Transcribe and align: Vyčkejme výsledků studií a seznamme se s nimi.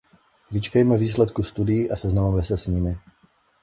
Vyčkejme 0.51 0.97
výsledků 0.97 1.43
studií 1.43 1.91
a 1.91 1.95
seznamme 1.95 2.43
se 2.43 2.57
s 2.57 2.67
nimi. 2.67 2.97